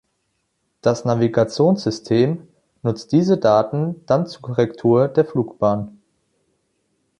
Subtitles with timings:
[0.81, 2.47] Das Navigationssystem
[2.81, 6.01] nutzt diese Daten dann zur Korrektur der Flugbahn.